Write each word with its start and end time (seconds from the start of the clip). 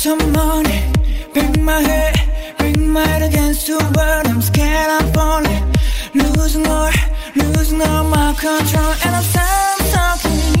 Some 0.00 0.32
money, 0.32 0.82
Bring 1.34 1.62
my 1.62 1.78
head 1.78 2.16
Bring 2.56 2.88
my 2.88 3.06
head 3.06 3.20
against 3.20 3.66
the 3.66 3.74
world 3.74 4.26
I'm 4.28 4.40
scared 4.40 4.88
I'm 4.88 5.12
falling 5.12 5.62
Losing 6.14 6.62
more, 6.62 6.90
Losing 7.36 7.82
all 7.82 8.04
my 8.04 8.32
control 8.32 8.94
And 9.04 9.14
I'm 9.14 9.22
still 9.22 9.76
talking 9.92 10.56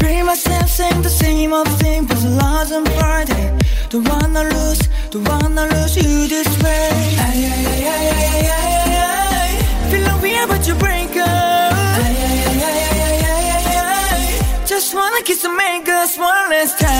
Free 0.00 0.24
myself 0.24 0.68
Sing 0.68 1.02
the 1.02 1.08
same 1.08 1.52
old 1.52 1.68
thing 1.78 2.04
But 2.06 2.20
lost 2.24 2.72
and 2.72 2.88
Friday 2.98 3.56
Don't 3.90 4.08
wanna 4.08 4.42
lose 4.42 4.80
Don't 5.12 5.28
wanna 5.28 5.66
lose 5.66 5.94
you 5.94 6.26
this 6.26 6.50
way 6.64 6.90
ay, 7.22 7.46
ay, 7.46 7.64
ay, 7.64 7.86
ay, 7.94 8.08
ay, 8.10 8.26
ay, 8.26 8.74
ay, 8.74 9.02
ay. 9.06 9.90
Feel 9.92 10.02
like 10.02 10.20
we 10.20 10.34
are 10.34 10.46
about 10.46 10.64
to 10.64 10.74
break 10.74 11.14
up 11.16 11.72
ay, 12.02 12.16
ay, 12.26 12.42
ay, 12.42 12.58
ay, 12.58 12.88
ay, 12.90 13.22
ay, 13.22 13.46
ay, 13.54 13.78
ay. 13.86 14.66
Just 14.66 14.96
wanna 14.96 15.22
kiss 15.22 15.44
and 15.44 15.56
make 15.56 15.88
us 15.88 16.18
one 16.18 16.50
last 16.50 16.76
time 16.80 16.96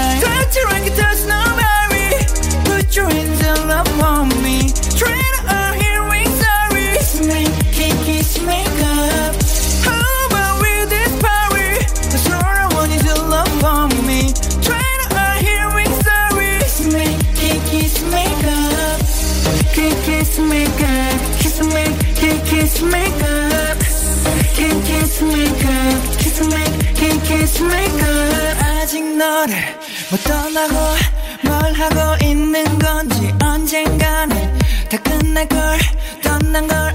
난 35.37 35.47
걸, 35.49 35.79
떠난 36.23 36.66
걸 36.66 36.85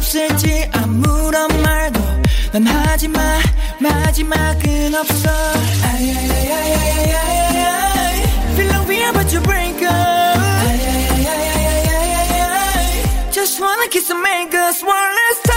없을지 0.00 0.68
아무런 0.72 1.48
말도 1.62 2.00
난 2.52 2.66
하지마 2.66 3.20
마지막은 3.78 4.94
없어 4.94 5.28
아야야야야야야야 5.84 7.20
Feel 8.56 8.68
like 8.68 8.88
we 8.88 9.02
about 9.04 9.28
to 9.28 9.40
break 9.42 9.82
up 9.82 9.92
아야야야야야야 11.28 12.00
Just 13.30 13.60
wanna 13.60 13.88
kiss 13.90 14.10
and 14.10 14.22
make 14.22 14.54
us 14.54 14.82
one 14.82 14.90
last 14.90 15.44
time 15.44 15.49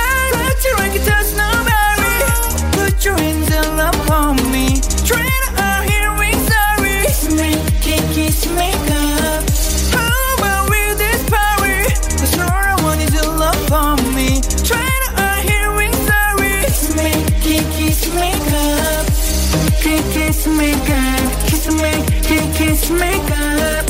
kiss 20.43 20.57
me, 20.57 20.71
girl. 20.85 21.29
Kiss 21.47 21.67
me, 21.71 21.91
can't 22.21 22.55
kiss 22.55 22.89
me, 22.89 23.11
girl. 23.29 23.83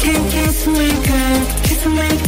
Can 0.00 0.30
kiss 0.30 0.66
me, 0.66 0.90
girl. 1.06 1.46
Kiss 1.62 1.86
me. 1.86 2.19